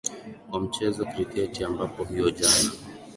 [0.49, 2.71] kwa mcheza kriketi ambapo hiyo jana